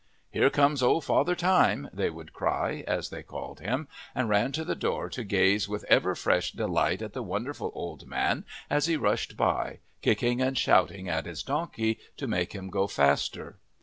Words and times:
"Here 0.31 0.49
comes 0.49 0.81
old 0.81 1.05
Father 1.05 1.35
Time," 1.35 1.87
they 1.93 2.09
would 2.09 2.33
cry, 2.33 2.83
as 2.87 3.09
they 3.11 3.21
called 3.21 3.59
him, 3.59 3.87
and 4.15 4.29
run 4.29 4.51
to 4.53 4.65
the 4.65 4.73
door 4.73 5.11
to 5.11 5.23
gaze 5.23 5.69
with 5.69 5.83
ever 5.89 6.15
fresh 6.15 6.53
delight 6.53 7.03
at 7.03 7.13
the 7.13 7.21
wonderful 7.21 7.71
old 7.75 8.07
man 8.07 8.43
as 8.67 8.87
he 8.87 8.97
rushed 8.97 9.37
by, 9.37 9.77
kicking 10.01 10.41
and 10.41 10.57
shouting 10.57 11.07
at 11.07 11.27
his 11.27 11.43
donkey 11.43 11.99
to 12.17 12.25
make 12.25 12.53
him 12.53 12.71
go 12.71 12.87
faster. 12.87 13.59